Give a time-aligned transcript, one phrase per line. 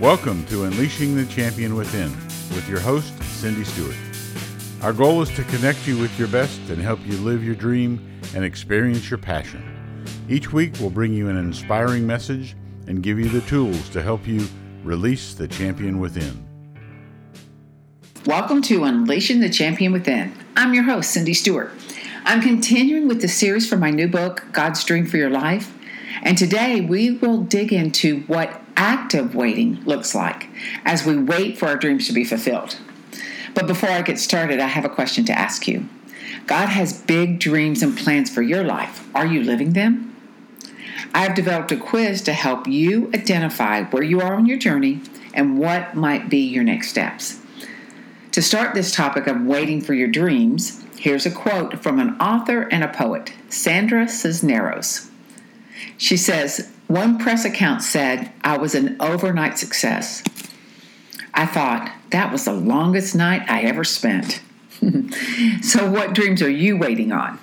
[0.00, 2.12] Welcome to Unleashing the Champion Within
[2.54, 3.96] with your host, Cindy Stewart.
[4.82, 8.06] Our goal is to connect you with your best and help you live your dream
[8.34, 9.64] and experience your passion.
[10.28, 12.54] Each week, we'll bring you an inspiring message
[12.86, 14.46] and give you the tools to help you
[14.84, 16.46] release the champion within.
[18.26, 20.34] Welcome to Unleashing the Champion Within.
[20.56, 21.72] I'm your host, Cindy Stewart.
[22.26, 25.72] I'm continuing with the series from my new book, God's Dream for Your Life.
[26.22, 30.48] And today we will dig into what active waiting looks like
[30.84, 32.78] as we wait for our dreams to be fulfilled.
[33.54, 35.88] But before I get started, I have a question to ask you.
[36.46, 39.08] God has big dreams and plans for your life.
[39.14, 40.14] Are you living them?
[41.14, 45.00] I have developed a quiz to help you identify where you are on your journey
[45.32, 47.40] and what might be your next steps.
[48.32, 52.62] To start this topic of waiting for your dreams, here's a quote from an author
[52.62, 55.10] and a poet, Sandra Cisneros.
[55.96, 60.22] She says, One press account said I was an overnight success.
[61.34, 64.40] I thought that was the longest night I ever spent.
[65.62, 67.38] so, what dreams are you waiting on?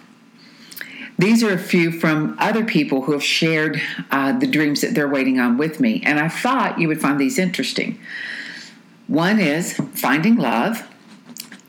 [1.17, 5.09] These are a few from other people who have shared uh, the dreams that they're
[5.09, 7.99] waiting on with me, and I thought you would find these interesting.
[9.07, 10.87] One is finding love,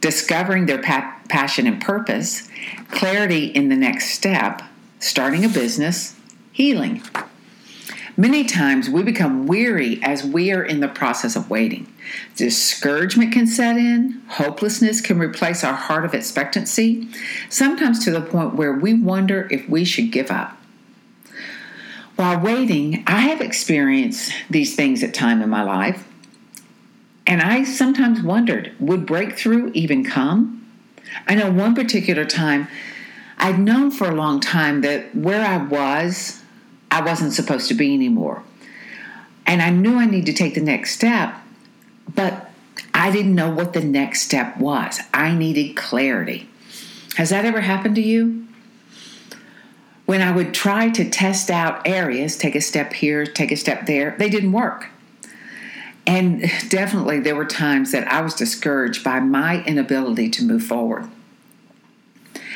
[0.01, 2.49] discovering their pa- passion and purpose,
[2.91, 4.63] clarity in the next step,
[4.99, 6.17] starting a business,
[6.53, 7.03] healing.
[8.17, 11.93] Many times we become weary as we are in the process of waiting.
[12.37, 17.09] Discouragement can set in, hopelessness can replace our heart of expectancy,
[17.49, 20.57] sometimes to the point where we wonder if we should give up.
[22.15, 26.07] While waiting, I have experienced these things at time in my life,
[27.27, 30.71] and I sometimes wondered, would breakthrough even come?
[31.27, 32.69] I know one particular time
[33.39, 36.44] I'd known for a long time that where I was
[36.95, 38.45] I wasn't supposed to be anymore.
[39.47, 41.35] And I knew I needed to take the next step,
[42.15, 42.53] but
[42.95, 45.01] I didn't know what the next step was.
[45.13, 46.49] I needed clarity.
[47.17, 48.47] Has that ever happened to you?
[50.07, 53.87] When I would try to test out areas, take a step here, take a step
[53.87, 54.87] there, they didn't work.
[56.07, 61.09] And definitely there were times that I was discouraged by my inability to move forward.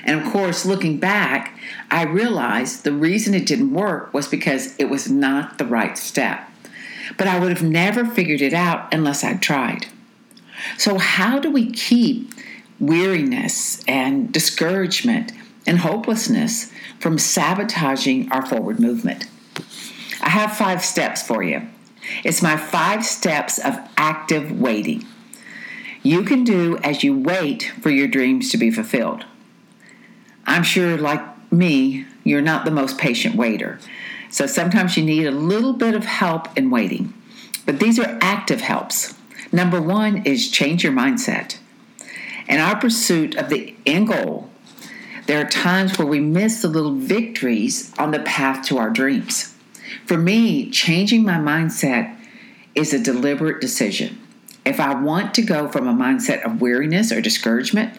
[0.09, 1.61] And of course, looking back,
[1.91, 6.49] I realized the reason it didn't work was because it was not the right step.
[7.19, 9.89] But I would have never figured it out unless I'd tried.
[10.79, 12.33] So, how do we keep
[12.81, 15.31] weariness and discouragement
[15.67, 19.27] and hopelessness from sabotaging our forward movement?
[20.23, 21.69] I have five steps for you.
[22.25, 25.05] It's my five steps of active waiting.
[26.03, 29.27] You can do as you wait for your dreams to be fulfilled.
[30.49, 33.79] I'm sure, like me, you're not the most patient waiter.
[34.31, 37.15] So sometimes you need a little bit of help in waiting.
[37.67, 39.15] But these are active helps.
[39.53, 41.59] Number one is change your mindset.
[42.49, 44.51] In our pursuit of the end goal,
[45.27, 49.55] there are times where we miss the little victories on the path to our dreams.
[50.07, 52.17] For me, changing my mindset
[52.75, 54.19] is a deliberate decision.
[54.65, 57.99] If I want to go from a mindset of weariness or discouragement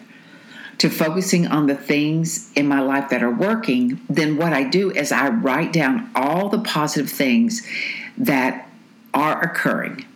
[0.80, 4.90] to focusing on the things in my life that are working, then what I do
[4.90, 7.66] is I write down all the positive things
[8.16, 8.66] that
[9.12, 10.06] are occurring.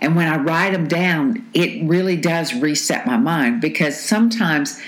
[0.00, 4.80] And when I write them down, it really does reset my mind because sometimes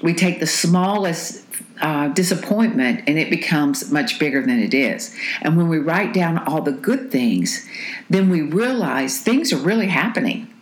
[0.00, 1.44] we take the smallest
[1.80, 5.12] uh, disappointment and it becomes much bigger than it is.
[5.42, 7.66] And when we write down all the good things,
[8.08, 10.52] then we realize things are really happening.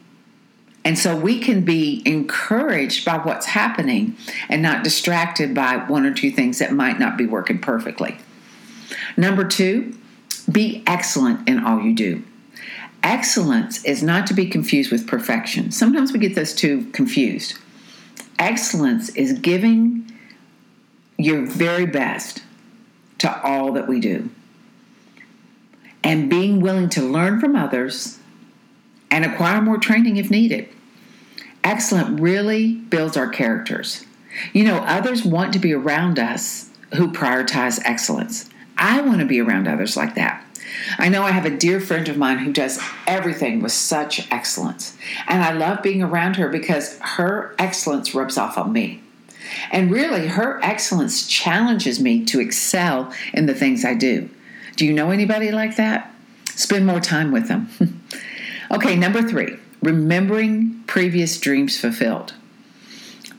[0.85, 4.17] And so we can be encouraged by what's happening
[4.49, 8.19] and not distracted by one or two things that might not be working perfectly.
[9.17, 9.97] Number two,
[10.51, 12.23] be excellent in all you do.
[13.03, 15.71] Excellence is not to be confused with perfection.
[15.71, 17.59] Sometimes we get those two confused.
[18.39, 20.11] Excellence is giving
[21.17, 22.43] your very best
[23.19, 24.31] to all that we do
[26.03, 28.19] and being willing to learn from others
[29.11, 30.69] and acquire more training if needed.
[31.65, 34.05] Excellent really builds our characters.
[34.53, 38.51] You know, others want to be around us who prioritize excellence.
[38.77, 40.45] I want to be around others like that.
[40.99, 44.97] I know I have a dear friend of mine who does everything with such excellence.
[45.27, 49.03] And I love being around her because her excellence rubs off on me.
[49.71, 54.29] And really, her excellence challenges me to excel in the things I do.
[54.77, 56.13] Do you know anybody like that?
[56.47, 57.69] Spend more time with them.
[58.71, 62.35] Okay, number three, remembering previous dreams fulfilled.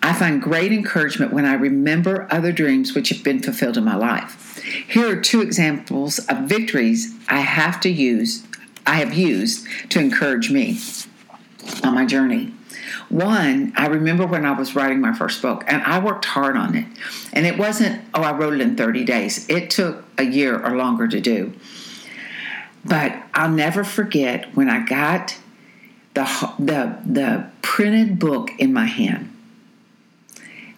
[0.02, 3.96] I find great encouragement when I remember other dreams which have been fulfilled in my
[3.96, 4.62] life.
[4.88, 8.46] Here are two examples of victories I have to use
[8.86, 10.80] I have used to encourage me
[11.84, 12.54] on my journey.
[13.10, 16.76] One, I remember when I was writing my first book, and I worked hard on
[16.76, 16.86] it.
[17.34, 19.48] And it wasn't, oh, I wrote it in 30 days.
[19.50, 21.54] It took a year or longer to do.
[22.84, 25.38] But I'll never forget when I got
[26.16, 29.32] the, the, the printed book in my hand.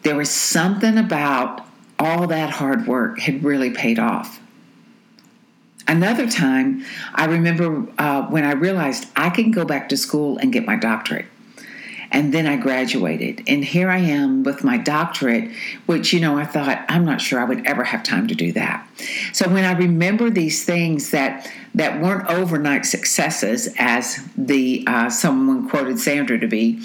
[0.03, 1.65] There was something about
[1.99, 4.39] all that hard work had really paid off.
[5.87, 6.83] Another time,
[7.15, 10.75] I remember uh, when I realized I can go back to school and get my
[10.75, 11.25] doctorate.
[12.11, 13.43] And then I graduated.
[13.47, 15.51] And here I am with my doctorate,
[15.87, 18.53] which, you know, I thought, I'm not sure I would ever have time to do
[18.53, 18.87] that.
[19.33, 25.69] So when I remember these things that that weren't overnight successes, as the uh, someone
[25.69, 26.81] quoted Sandra to be,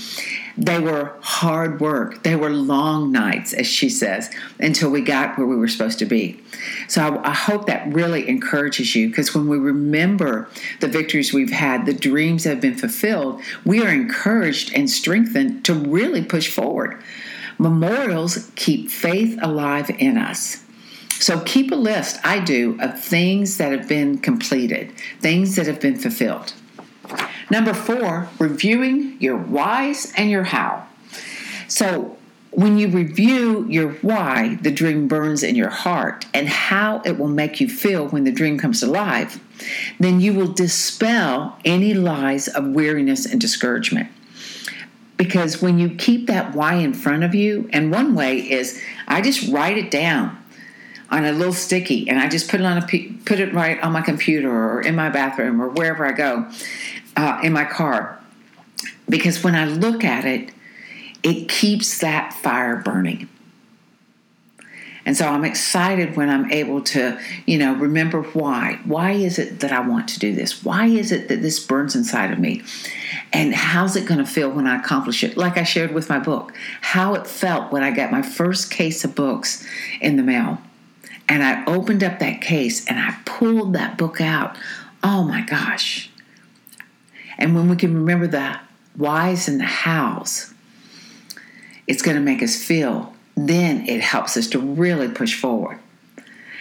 [0.59, 2.23] they were hard work.
[2.25, 4.31] They were long nights, as she says,
[4.61, 6.39] until we got where we were supposed to be.
[6.89, 10.51] So I, I hope that really encourages you because when we remember
[10.81, 15.65] the victories we've had, the dreams that have been fulfilled, we are encouraged and strengthened
[15.65, 17.03] to really push forward.
[17.59, 20.62] Memorials keep faith alive in us.
[21.23, 25.79] So keep a list, I do, of things that have been completed, things that have
[25.79, 26.53] been fulfilled.
[27.49, 30.85] Number four, reviewing your whys and your how.
[31.69, 32.19] So
[32.51, 37.29] when you review your why the dream burns in your heart and how it will
[37.29, 39.41] make you feel when the dream comes alive,
[40.01, 44.09] then you will dispel any lies of weariness and discouragement.
[45.17, 49.21] Because when you keep that why in front of you, and one way is I
[49.21, 50.42] just write it down
[51.13, 52.87] on a little sticky and I just put it on a
[53.25, 56.51] put it right on my computer or in my bathroom or wherever I go
[57.17, 58.19] uh, in my car
[59.09, 60.51] because when I look at it,
[61.23, 63.29] it keeps that fire burning.
[65.05, 68.79] And so I'm excited when I'm able to, you know, remember why.
[68.85, 70.65] Why is it that I want to do this?
[70.65, 72.63] Why is it that this burns inside of me?
[73.33, 75.37] And how's it going to feel when I accomplish it?
[75.37, 79.05] Like I shared with my book, how it felt when I got my first case
[79.05, 79.67] of books
[80.01, 80.59] in the mail.
[81.33, 84.55] And I opened up that case and I pulled that book out.
[85.03, 86.11] Oh my gosh.
[87.39, 88.61] And when we can remember the
[88.99, 90.53] whys and the hows,
[91.87, 93.15] it's going to make us feel.
[93.35, 95.79] Then it helps us to really push forward.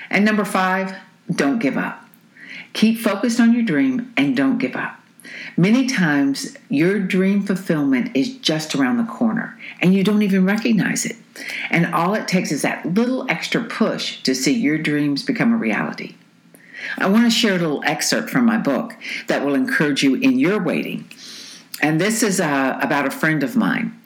[0.10, 0.96] And number five,
[1.30, 2.06] don't give up.
[2.72, 5.01] Keep focused on your dream and don't give up.
[5.58, 11.06] Many times, your dream fulfillment is just around the corner and you don't even recognize
[11.06, 11.18] it.
[11.70, 15.58] And all it takes is that little extra push to see your dreams become a
[15.58, 16.16] reality.
[16.98, 18.96] I want to share a little excerpt from my book
[19.28, 21.10] that will encourage you in your waiting.
[21.82, 23.98] And this is uh, about a friend of mine.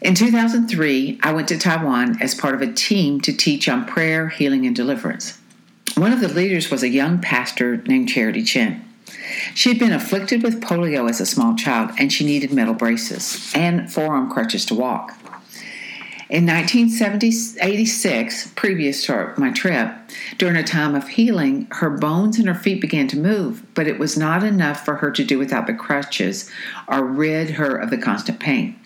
[0.00, 4.28] In 2003, I went to Taiwan as part of a team to teach on prayer,
[4.28, 5.38] healing, and deliverance.
[5.96, 8.84] One of the leaders was a young pastor named Charity Chen.
[9.54, 13.52] She had been afflicted with polio as a small child and she needed metal braces
[13.54, 15.16] and forearm crutches to walk.
[16.30, 19.94] In 1986, previous to my trip,
[20.38, 23.98] during a time of healing, her bones and her feet began to move, but it
[23.98, 26.50] was not enough for her to do without the crutches
[26.88, 28.80] or rid her of the constant pain.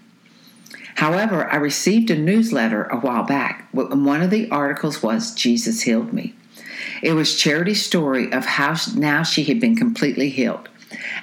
[0.96, 5.82] However, I received a newsletter a while back, and one of the articles was Jesus
[5.82, 6.34] Healed Me.
[7.02, 10.68] It was Charity's story of how now she had been completely healed.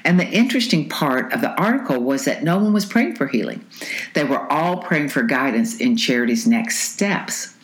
[0.03, 3.65] And the interesting part of the article was that no one was praying for healing.
[4.13, 7.55] They were all praying for guidance in Charity's next steps.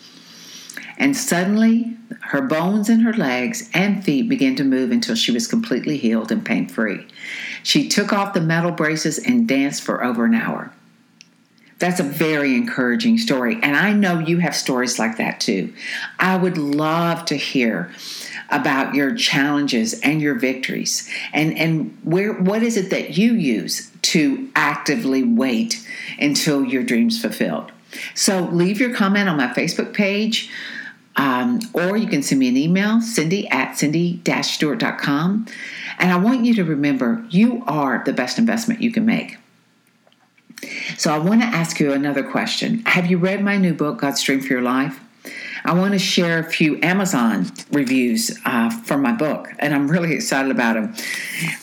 [0.98, 5.48] And suddenly, her bones in her legs and feet began to move until she was
[5.48, 7.08] completely healed and pain free.
[7.64, 10.72] She took off the metal braces and danced for over an hour.
[11.82, 13.58] That's a very encouraging story.
[13.62, 15.74] And I know you have stories like that too.
[16.20, 17.92] I would love to hear
[18.52, 23.90] about your challenges and your victories and and where what is it that you use
[24.02, 25.88] to actively wait
[26.20, 27.72] until your dreams fulfilled
[28.14, 30.50] so leave your comment on my facebook page
[31.16, 35.48] um, or you can send me an email cindy at cindy-stewart.com
[35.98, 39.38] and i want you to remember you are the best investment you can make
[40.98, 44.22] so i want to ask you another question have you read my new book god's
[44.24, 45.00] dream for your life
[45.64, 50.14] I want to share a few Amazon reviews uh, from my book, and I'm really
[50.14, 50.96] excited about them.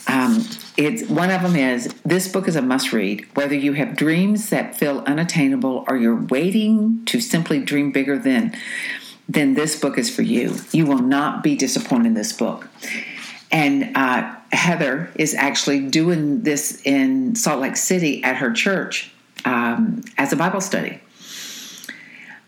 [0.07, 3.27] Um, it's one of them is this book is a must read.
[3.33, 8.55] Whether you have dreams that feel unattainable or you're waiting to simply dream bigger than,
[9.27, 10.55] then this book is for you.
[10.71, 12.69] You will not be disappointed in this book.
[13.51, 19.11] And uh, Heather is actually doing this in Salt Lake City at her church
[19.49, 21.01] um, as a Bible study.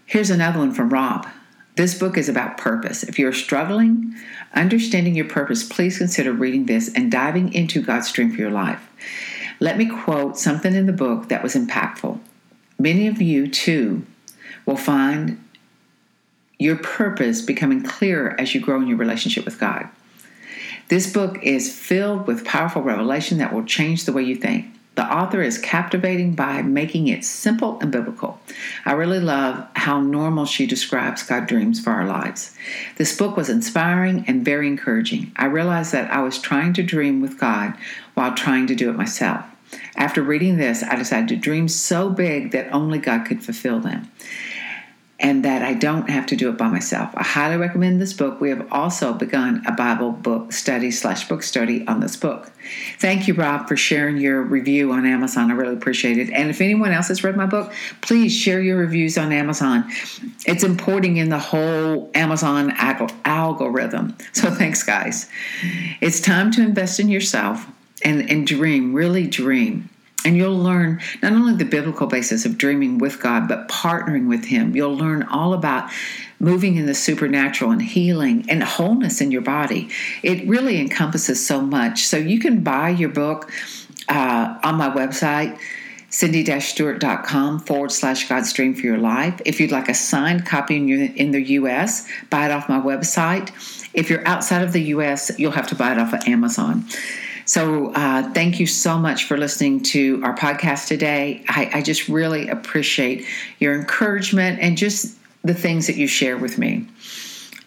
[0.05, 1.27] Here's another one from Rob.
[1.75, 3.01] This book is about purpose.
[3.01, 4.13] If you're struggling
[4.53, 8.81] understanding your purpose, please consider reading this and diving into God's dream for your life.
[9.59, 12.19] Let me quote something in the book that was impactful.
[12.77, 14.05] Many of you, too,
[14.65, 15.43] will find
[16.59, 19.87] your purpose becoming clearer as you grow in your relationship with God.
[20.89, 24.65] This book is filled with powerful revelation that will change the way you think.
[25.01, 28.39] The author is captivating by making it simple and biblical.
[28.85, 32.55] I really love how normal she describes God dreams for our lives.
[32.97, 35.31] This book was inspiring and very encouraging.
[35.35, 37.73] I realized that I was trying to dream with God
[38.13, 39.43] while trying to do it myself.
[39.95, 44.11] After reading this, I decided to dream so big that only God could fulfill them
[45.21, 47.11] and that I don't have to do it by myself.
[47.15, 48.41] I highly recommend this book.
[48.41, 52.51] We have also begun a Bible book study slash book study on this book.
[52.97, 55.51] Thank you, Rob, for sharing your review on Amazon.
[55.51, 56.31] I really appreciate it.
[56.31, 59.85] And if anyone else has read my book, please share your reviews on Amazon.
[60.45, 62.73] It's importing in the whole Amazon
[63.23, 64.17] algorithm.
[64.33, 65.29] So thanks, guys.
[66.01, 67.67] It's time to invest in yourself
[68.03, 69.89] and, and dream, really dream.
[70.23, 74.45] And you'll learn not only the biblical basis of dreaming with God, but partnering with
[74.45, 74.75] Him.
[74.75, 75.89] You'll learn all about
[76.39, 79.89] moving in the supernatural and healing and wholeness in your body.
[80.23, 82.03] It really encompasses so much.
[82.03, 83.51] So you can buy your book
[84.09, 85.59] uh, on my website,
[86.09, 89.39] cindy-stewart.com forward slash God's Dream for Your Life.
[89.45, 93.51] If you'd like a signed copy in, the U.S., buy it off my website.
[93.93, 96.85] If you're outside of the U.S., you'll have to buy it off of Amazon.
[97.51, 101.43] So, uh, thank you so much for listening to our podcast today.
[101.49, 103.25] I, I just really appreciate
[103.59, 106.87] your encouragement and just the things that you share with me.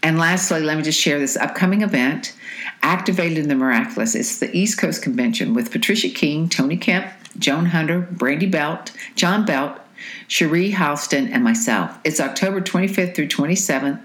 [0.02, 2.34] And lastly, let me just share this upcoming event,
[2.80, 4.14] Activated in the Miraculous.
[4.14, 9.44] It's the East Coast Convention with Patricia King, Tony Kemp, Joan Hunter, Brandy Belt, John
[9.44, 9.78] Belt,
[10.28, 11.98] Cherie Halston, and myself.
[12.04, 14.00] It's October 25th through 27th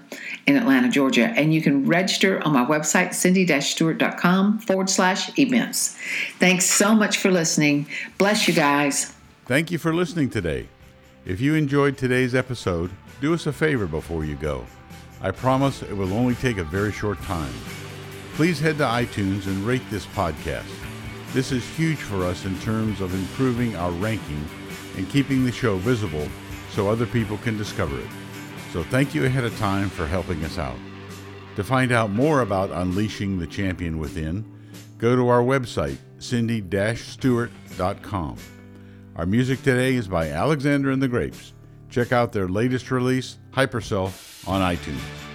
[0.46, 1.26] in Atlanta, Georgia.
[1.26, 5.96] And you can register on my website, cindy-stewart.com forward slash events.
[6.38, 7.86] Thanks so much for listening.
[8.18, 9.12] Bless you guys.
[9.46, 10.68] Thank you for listening today.
[11.24, 14.64] If you enjoyed today's episode, do us a favor before you go.
[15.20, 17.52] I promise it will only take a very short time.
[18.34, 20.64] Please head to iTunes and rate this podcast.
[21.32, 24.44] This is huge for us in terms of improving our ranking
[24.96, 26.26] and keeping the show visible
[26.70, 28.06] so other people can discover it.
[28.72, 30.76] So thank you ahead of time for helping us out.
[31.56, 34.44] To find out more about unleashing the champion within,
[34.96, 38.36] go to our website, cindy-stewart.com.
[39.16, 41.52] Our music today is by Alexander and the Grapes.
[41.90, 45.29] Check out their latest release, Hyperself, on iTunes.